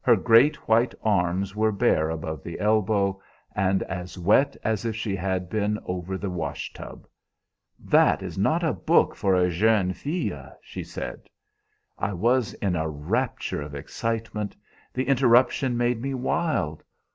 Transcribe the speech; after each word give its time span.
Her 0.00 0.16
great 0.16 0.56
white 0.66 0.94
arms 1.02 1.54
were 1.54 1.70
bare 1.70 2.08
above 2.08 2.42
the 2.42 2.58
elbow, 2.60 3.20
and 3.54 3.82
as 3.82 4.16
wet 4.16 4.56
as 4.64 4.86
if 4.86 4.96
she 4.96 5.14
had 5.14 5.50
been 5.50 5.78
over 5.84 6.16
the 6.16 6.30
wash 6.30 6.72
tub. 6.72 7.06
"'That 7.78 8.22
is 8.22 8.38
not 8.38 8.62
a 8.62 8.72
book 8.72 9.14
for 9.14 9.34
a 9.34 9.50
jeune 9.50 9.92
fille,' 9.92 10.56
she 10.62 10.82
said. 10.82 11.28
"I 11.98 12.14
was 12.14 12.54
in 12.54 12.74
a 12.74 12.88
rapture 12.88 13.60
of 13.60 13.74
excitement; 13.74 14.56
the 14.94 15.04
interruption 15.08 15.76
made 15.76 16.00
me 16.00 16.14
wild. 16.14 16.82